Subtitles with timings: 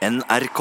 [0.00, 0.60] NRK.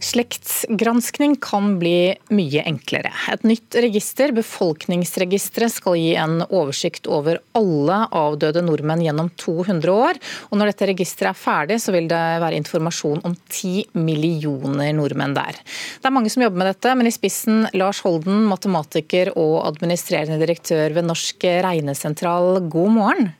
[0.00, 3.12] Slektsgranskning kan bli mye enklere.
[3.34, 10.24] Et nytt register, befolkningsregisteret, skal gi en oversikt over alle avdøde nordmenn gjennom 200 år.
[10.48, 15.36] Og når dette registeret er ferdig, så vil det være informasjon om 10 millioner nordmenn
[15.36, 15.60] der.
[16.00, 20.40] Det er mange som jobber med dette, men i spissen Lars Holden, matematiker og administrerende
[20.40, 22.64] direktør ved Norsk regnesentral.
[22.72, 23.36] God morgen.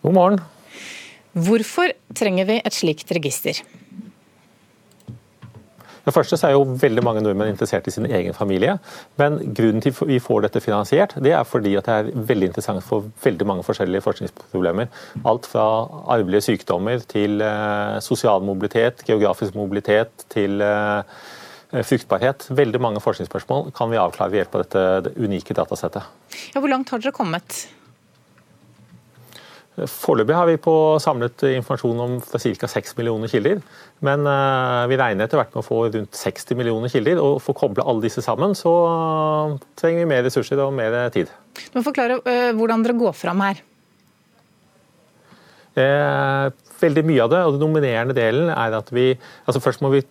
[0.00, 0.40] God morgen.
[1.36, 3.60] Hvorfor trenger vi et slikt register?
[6.00, 8.78] Det første så er jo veldig mange nordmenn interessert i sin egen familie.
[9.20, 12.84] Men grunnen til vi får dette finansiert, det er fordi at det er veldig interessant
[12.86, 14.88] for veldig mange forskjellige forskningsproblemer.
[15.28, 15.66] Alt fra
[16.16, 21.04] arvelige sykdommer til eh, sosial mobilitet, geografisk mobilitet til eh,
[21.76, 22.48] fruktbarhet.
[22.48, 26.08] Veldig mange forskningsspørsmål kan vi avklare ved hjelp av dette unike datasettet.
[26.54, 27.66] Ja, hvor langt har dere kommet?
[29.88, 32.68] Foreløpig har vi på samlet informasjon om ca.
[32.68, 33.62] 6 millioner kilder.
[34.04, 37.20] Men uh, vi regner etter hvert med å få rundt 60 millioner kilder.
[37.22, 38.72] Og for å koble alle disse sammen, så
[39.80, 41.32] trenger vi mer ressurser og mer tid.
[41.70, 43.66] Du må forklare uh, hvordan dere går fram her.
[46.80, 49.12] veldig mye av det, og den nominerende delen, er at vi
[49.46, 50.02] altså Først må vi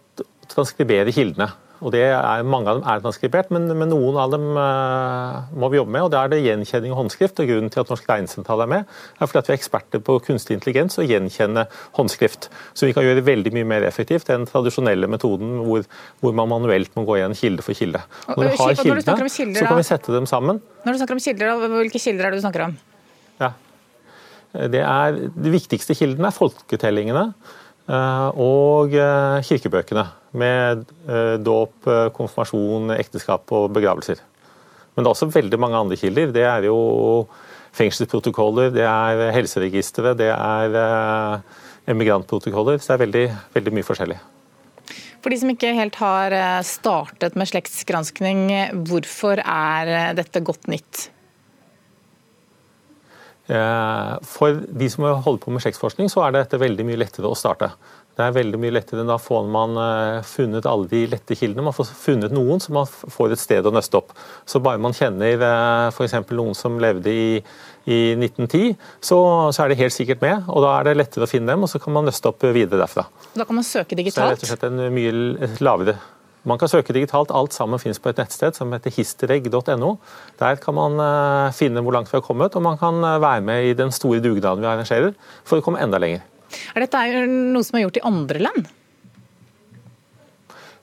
[0.50, 1.52] transkribere kildene.
[1.80, 5.70] Og det er, Mange av dem er transkribert, men, men noen av dem uh, må
[5.72, 6.06] vi jobbe med.
[6.08, 7.40] og Da er det gjenkjenning og håndskrift.
[7.40, 10.18] og Grunnen til at Norsk regnesentral er med, er fordi at vi er eksperter på
[10.26, 11.66] kunstig intelligens og gjenkjenne
[11.98, 12.50] håndskrift.
[12.74, 15.88] Så vi kan gjøre det veldig mye mer effektivt enn den tradisjonelle metoden hvor,
[16.24, 18.04] hvor, man manuelt må gå igjen kilde for kilde.
[18.28, 20.62] Når vi har kildene, kilder, så kan vi sette dem sammen.
[20.84, 22.78] Når du snakker om kilder, Hvilke kilder er det du snakker om?
[23.40, 23.54] Ja.
[24.50, 27.26] Det er, de viktigste kildene er folketellingene.
[27.90, 30.06] Eh, og eh, kirkebøkene
[30.38, 34.22] med eh, dåp, konfirmasjon, ekteskap og begravelser.
[34.94, 36.34] Men det er også veldig mange andre kilder.
[36.36, 36.80] Det er jo
[37.78, 41.42] fengselsprotokoller, det er helseregistre, det er
[41.90, 42.82] emigrantprotokoller.
[42.82, 43.24] Så det er veldig,
[43.56, 44.18] veldig mye forskjellig.
[45.20, 46.36] For de som ikke helt har
[46.68, 48.44] startet med slektsgranskning,
[48.90, 51.10] hvorfor er dette godt nytt?
[53.50, 57.38] Eh, for de som holder på med slektsforskning, så er dette veldig mye lettere å
[57.38, 57.72] starte.
[58.18, 61.64] Det er veldig mye lettere, Da får man eh, funnet alle de lette kildene.
[61.70, 64.12] Man får funnet noen så man får et sted å nøste opp.
[64.50, 66.18] Så bare man kjenner eh, f.eks.
[66.36, 67.40] noen som levde i,
[67.88, 69.20] i 1910, så,
[69.54, 70.52] så, er det helt sikkert med.
[70.52, 72.84] og Da er det lettere å finne dem, og så kan man nøste opp videre
[72.84, 73.08] derfra.
[73.40, 74.20] Da kan man søke digitalt?
[74.20, 76.00] Så det er rett og slett en mye lavere
[76.48, 77.32] man kan søke digitalt.
[77.36, 79.94] Alt sammen finnes på et nettsted som heter histereg.no.
[80.40, 83.46] Der kan man eh, finne hvor langt vi har kommet, og man kan eh, være
[83.46, 86.26] med i den store dugnaden vi arrangerer for å komme enda lenger.
[86.76, 88.70] Er dette noe som er gjort i andre land?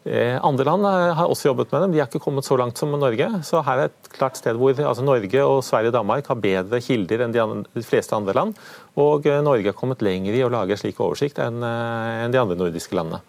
[0.06, 0.86] Eh, andre land
[1.18, 1.94] har også jobbet med dem.
[1.94, 3.26] De har ikke kommet så langt som Norge.
[3.46, 6.82] Så her er et klart sted hvor altså Norge og Sverige og Danmark har bedre
[6.84, 8.54] kilder enn de, andre, de fleste andre land.
[8.94, 13.24] Og Norge har kommet lenger i å lage slik oversikt enn de andre nordiske landene.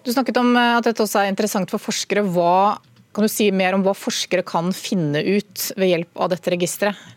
[0.00, 2.24] Du snakket om eh, at dette også er interessant for forskere.
[2.34, 2.80] Hva,
[3.14, 7.16] kan du si mer om hva forskere kan finne ut ved hjelp av dette registeret?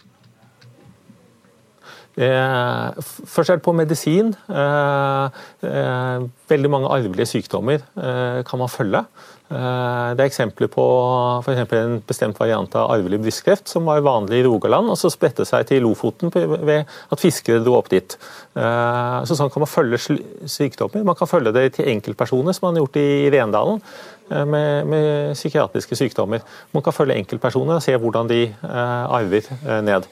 [2.17, 3.03] Eh,
[3.49, 4.33] er på medisin.
[4.49, 5.29] Eh,
[5.65, 9.05] eh, veldig mange arvelige sykdommer eh, kan man følge.
[9.53, 10.83] Eh, det er eksempler på
[11.45, 15.45] for en bestemt variant av arvelig brystkreft som var vanlig i Rogaland, og så spredte
[15.45, 18.17] seg til Lofoten ved at fiskere dro opp dit.
[18.57, 21.05] Eh, så sånn kan man følge sykdommer.
[21.05, 23.83] Man kan følge det til enkeltpersoner, som man har gjort i Rendalen.
[24.31, 26.41] Eh, med, med, psykiatriske sykdommer.
[26.73, 29.49] Man kan følge enkeltpersoner og se hvordan de arver
[29.85, 30.07] ned.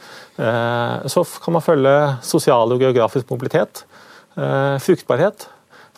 [1.12, 3.84] Så kan man følge sosial og geografisk mobilitet,
[4.82, 5.46] fruktbarhet,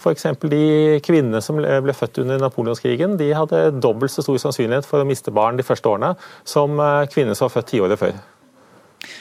[0.04, 0.26] F.eks.
[0.52, 5.08] de kvinnene som ble født under napoleonskrigen, de hadde dobbelt så stor sannsynlighet for å
[5.08, 6.14] miste barn de første årene
[6.48, 8.20] som eh, kvinner som var født tiåret før.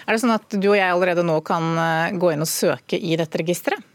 [0.06, 2.98] Er det sånn at du og jeg allerede nå kan eh, gå inn og søke
[2.98, 3.88] i dette registeret?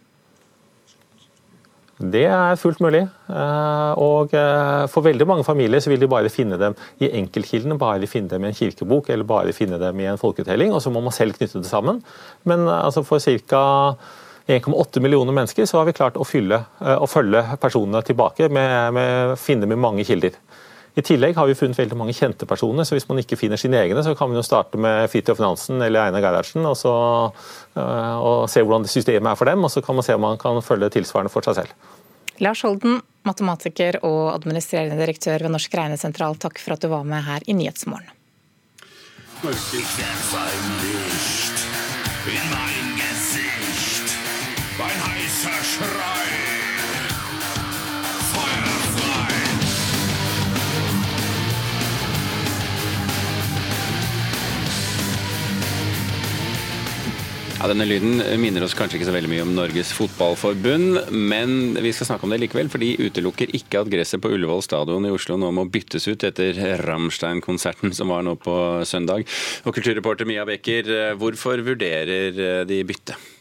[1.97, 3.01] Det er fullt mulig.
[3.33, 4.35] Eh, og
[4.93, 8.45] For veldig mange familier så vil de bare finne dem i enkeltkildene, bare finne dem
[8.45, 11.35] i en kirkebok eller bare finne dem i en folketelling, og så må man selv
[11.35, 11.99] knytte det sammen.
[12.47, 13.65] Men altså for ca.
[14.47, 18.93] 1,8 millioner mennesker, så har vi klart å, fylle, eh, å følge personene tilbake med,
[18.95, 20.37] med finne med mange kilder.
[20.97, 23.77] I tillegg har vi funnet veldig mange kjente personer, så hvis man ikke finner sine
[23.83, 26.93] egne, så kan vi jo starte med Fridtjof Nansen eller Einar Gerhardsen og, så,
[27.77, 30.41] eh, og se hvordan systemet er for dem, og så kan man se om man
[30.41, 31.93] kan følge tilsvarende for seg selv.
[32.41, 37.25] Lars Holden, matematiker og administrerende direktør ved Norsk regnesentral, takk for at du var med
[37.27, 38.13] her i Nyhetsmorgen.
[57.57, 61.93] Ja, Denne lyden minner oss kanskje ikke så veldig mye om Norges Fotballforbund, men vi
[61.93, 65.13] skal snakke om det likevel, for de utelukker ikke at gresset på Ullevål stadion i
[65.13, 68.59] Oslo nå må byttes ut etter Rammstein-konserten som var nå på
[68.89, 69.29] søndag.
[69.69, 73.36] Og kulturreporter Mia Becker, hvorfor vurderer de bytte?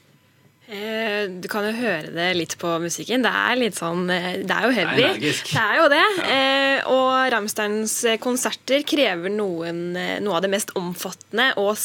[0.66, 3.22] Eh, du kan jo høre det litt på musikken.
[3.22, 5.02] Det er litt sånn eh, Det er jo heavy.
[5.04, 5.52] Energisk.
[5.52, 6.06] Det er jo det.
[6.16, 6.30] Ja.
[6.36, 11.78] Eh, og Rammsteins konserter krever noen, noe av det mest omfattende og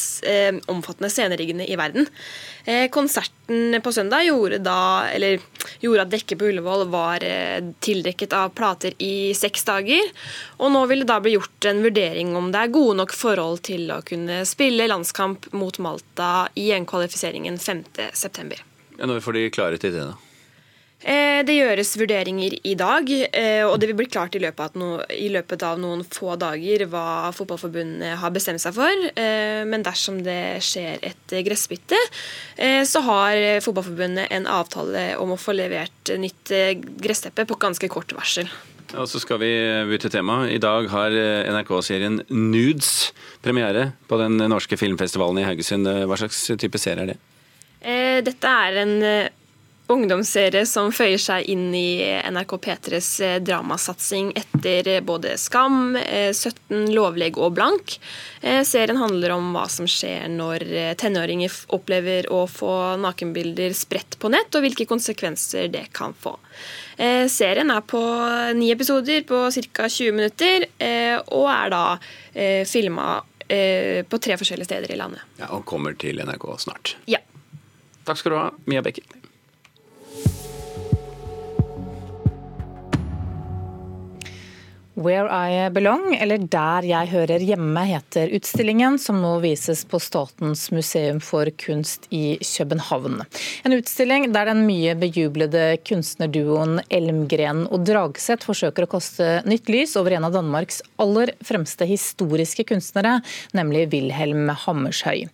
[0.70, 2.06] omfattende sceneriggene i verden.
[2.94, 5.40] Konserten på søndag gjorde, da, Eller
[5.82, 7.24] gjorde at dekket på Ullevål var
[7.82, 10.12] tildekket av plater i seks dager.
[10.62, 13.64] Og nå vil det da bli gjort en vurdering om det er gode nok forhold
[13.66, 18.62] til å kunne spille landskamp mot Malta i gjenkvalifiseringen 5.9.
[19.02, 20.32] Når får de klarhet i det, da?
[21.02, 25.00] Eh, det gjøres vurderinger i dag, eh, og det vil bli klart i løpet, av,
[25.10, 29.06] i løpet av noen få dager hva Fotballforbundet har bestemt seg for.
[29.18, 31.98] Eh, men dersom det skjer et gressbytte,
[32.86, 36.52] så har Fotballforbundet en avtale om å få levert nytt
[37.02, 38.50] gressteppe på ganske kort varsel.
[38.92, 39.50] Og så skal vi
[39.88, 40.42] bytte tema.
[40.52, 41.14] I dag har
[41.48, 43.10] NRK-serien Nudes
[43.42, 45.88] premiere på den norske filmfestivalen i Haugesund.
[45.88, 47.20] Hva slags type serie er det?
[47.82, 49.30] Eh, dette er en eh,
[49.90, 51.98] ungdomsserie som føyer seg inn i
[52.30, 57.96] NRK P3s eh, dramasatsing etter både Skam, 17, Lovleg og Blank.
[58.66, 60.64] Serien handler om hva som skjer når
[60.98, 66.32] tenåringer opplever å få nakenbilder spredt på nett, og hvilke konsekvenser det kan få.
[67.30, 68.00] Serien er på
[68.58, 69.86] ni episoder på ca.
[69.86, 70.66] 20 minutter,
[71.30, 71.84] og er da
[72.66, 75.22] filma på tre forskjellige steder i landet.
[75.38, 76.96] Ja, Og kommer til NRK snart.
[77.06, 77.22] Ja.
[78.04, 79.21] Takk skal du ha, Mia Becker.
[84.94, 90.66] Where I Belong, eller Der jeg hører hjemme, heter utstillingen som nå vises på Statens
[90.68, 93.22] museum for kunst i København.
[93.64, 99.94] En utstilling der den mye bejublede kunstnerduoen Elmgren og Dragseth forsøker å kaste nytt lys
[99.96, 103.22] over en av Danmarks aller fremste historiske kunstnere,
[103.56, 105.24] nemlig Wilhelm Hammershøi.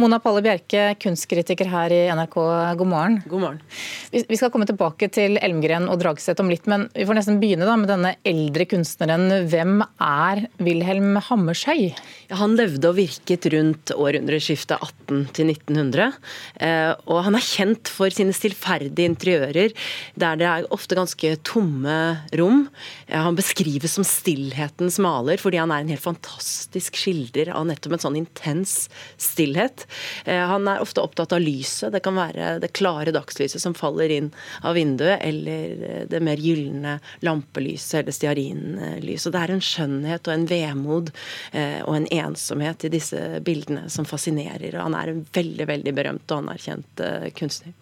[0.00, 2.38] Mona Palle Bjerke, kunstkritiker her i NRK,
[2.80, 3.20] god morgen.
[3.28, 3.60] God morgen.
[4.08, 7.68] Vi skal komme tilbake til Elmgren og Dragseth om litt, men vi får nesten begynne
[7.68, 9.48] da med denne eldre kunstneren kunstneren.
[9.50, 11.92] Hvem er Wilhelm Hammershøi?
[12.32, 16.12] Han levde og virket rundt århundreskiftet 18 til 1900.
[16.60, 19.72] Eh, og han er kjent for sine stillferdige interiører,
[20.14, 22.68] der det er ofte ganske tomme rom.
[23.08, 28.04] Han beskrives som stillhetens maler, fordi han er en helt fantastisk skilder av nettopp en
[28.06, 28.88] sånn intens
[29.20, 29.86] stillhet.
[30.24, 31.92] Eh, han er ofte opptatt av lyset.
[31.92, 34.32] Det kan være det klare dagslyset som faller inn
[34.62, 39.26] av vinduet, eller det mer gylne lampelyset eller stearin lys.
[39.26, 41.12] Og det er en skjønnhet og en vemod
[41.52, 44.76] eh, og en ensomhet i disse bildene som fascinerer.
[44.76, 47.76] Og han er en veldig, veldig berømt og anerkjent eh, kunstner.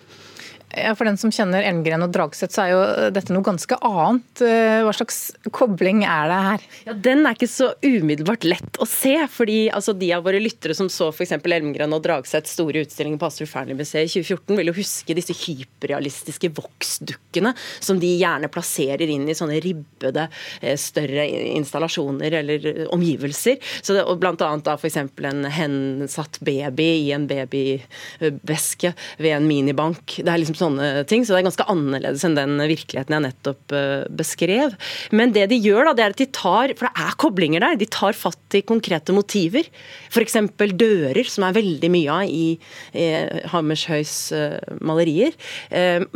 [0.71, 2.81] Ja, For den som kjenner Elmgren og Dragseth, så er jo
[3.15, 4.43] dette noe ganske annet.
[4.47, 5.19] Eh, hva slags
[5.51, 6.67] kobling er det her?
[6.87, 9.17] Ja, Den er ikke så umiddelbart lett å se.
[9.31, 11.35] fordi altså, De av våre lyttere som så f.eks.
[11.41, 16.53] Elmgren og Dragseths store utstilling på Astrup Fearnley-museet i 2014, vil jo huske disse hyperrealistiske
[16.55, 20.29] voksdukkene som de gjerne plasserer inn i sånne ribbede,
[20.63, 21.27] eh, større
[21.57, 23.59] installasjoner eller eh, omgivelser.
[23.83, 25.01] Så det, og Blant annet da f.eks.
[25.01, 30.21] en hensatt baby i en babyveske ved en minibank.
[30.21, 31.25] Det er liksom sånne ting.
[31.25, 34.77] Så det er ganske annerledes enn den virkeligheten jeg nettopp eh, beskrev.
[35.17, 37.79] Men det de gjør, da, det er at de tar For det er koblinger der.
[37.81, 39.69] De tar fatt i konkrete motiver.
[40.11, 40.39] F.eks.
[40.81, 42.47] dører, som er veldig mye av i
[42.93, 45.37] eh, Hammershøis eh, malerier.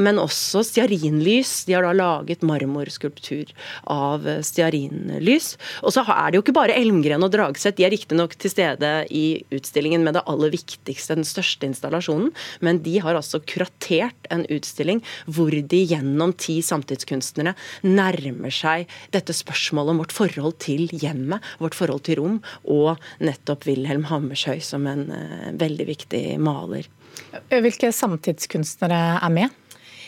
[0.00, 1.64] Men også stearinlys.
[1.68, 3.52] De har da laget marmorskulptur
[3.90, 5.54] av stearinlys.
[5.82, 7.76] Og så er det jo ikke bare Elmgren og Dragseth.
[7.78, 9.24] De er riktignok til stede i
[9.54, 12.32] utstillingen med det aller viktigste, den største installasjonen.
[12.64, 17.54] Men de har altså kuratert en utstilling hvor de gjennom ti samtidskunstnere
[17.86, 23.66] nærmer seg dette spørsmålet om vårt forhold til hjemmet, vårt forhold til rom, og nettopp
[23.68, 26.88] Wilhelm Hammershøi som en uh, veldig viktig maler.
[27.50, 29.63] Hvilke samtidskunstnere er med?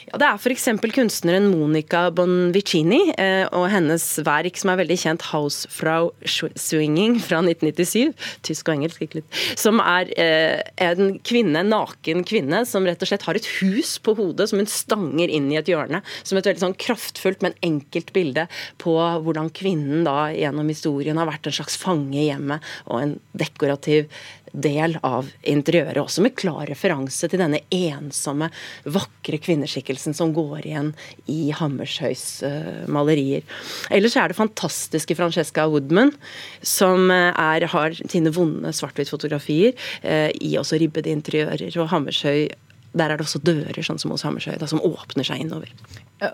[0.06, 0.68] Ja, det er f.eks.
[0.94, 8.14] kunstneren Monica Bonvicini eh, og hennes verk som er veldig kjent, 'Housefrau Swinging' fra 1997.
[8.46, 9.40] Tysk og engelsk, ikke litt.
[9.58, 13.96] Som er eh, en kvinne, en naken kvinne som rett og slett har et hus
[13.98, 16.04] på hodet som hun stanger inn i et hjørne.
[16.22, 18.46] Som et veldig sånn kraftfullt, men enkelt bilde
[18.78, 23.18] på hvordan kvinnen da gjennom historien har vært en slags fange i hjemmet og en
[23.34, 24.06] dekorativ
[24.56, 28.48] del av interiøret, også med klar referanse til denne ensomme,
[28.88, 29.40] vakre
[29.96, 30.92] kvinneskikkelsen som går igjen
[31.26, 33.42] i Hammershøis uh, malerier.
[33.90, 36.12] Ellers er det fantastiske Francesca Woodman,
[36.62, 39.74] som er, har sine vonde svart-hvitt-fotografier
[40.04, 41.70] uh, i også ribbede interiører.
[41.78, 42.48] og Hammershøi
[42.96, 45.72] der er det også dører, sånn som hos Hammershøi, som åpner seg innover.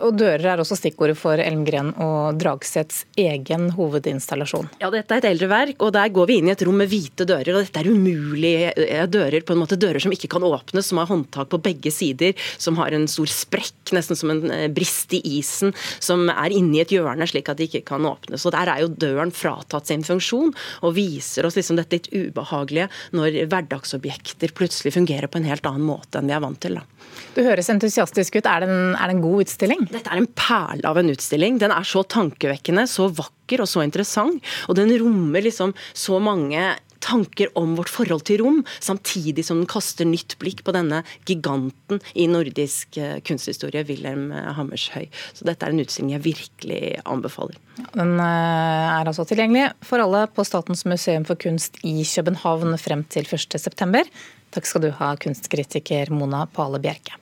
[0.05, 4.69] Og Dører er også stikkordet for Elmgren og Dragsets egen hovedinstallasjon.
[4.79, 6.91] Ja, dette er et eldre verk, og der går vi inn i et rom med
[6.93, 7.57] hvite dører.
[7.57, 11.03] og Dette er umulige eh, dører, på en måte dører som ikke kan åpnes, som
[11.03, 15.17] har håndtak på begge sider, som har en stor sprekk, nesten som en eh, brist
[15.19, 18.47] i isen, som er inni et hjørne slik at de ikke kan åpnes.
[18.47, 20.55] Og Der er jo døren fratatt sin funksjon,
[20.87, 22.87] og viser oss liksom dette litt ubehagelige
[23.19, 26.81] når hverdagsobjekter plutselig fungerer på en helt annen måte enn vi er vant til.
[26.81, 26.85] da.
[27.33, 28.47] Du høres entusiastisk ut.
[28.49, 29.85] Er det, en, er det en god utstilling?
[29.93, 31.59] Dette er en perle av en utstilling.
[31.63, 34.43] Den er så tankevekkende, så vakker og så interessant.
[34.69, 39.71] Og den rommer liksom så mange tanker om vårt forhold til rom, samtidig som den
[39.71, 44.73] kaster nytt blikk på denne giganten i nordisk eh, kunsthistorie, Wilhelm Hammershøy.
[44.73, 45.09] Hammershøi.
[45.35, 47.59] Så dette er en utstilling jeg virkelig anbefaler.
[47.95, 53.05] Den eh, er altså tilgjengelig for alle på Statens museum for kunst i København frem
[53.13, 54.07] til 1.9.
[54.53, 57.22] Takk skal du ha, kunstkritiker Mona Pale Bjerke.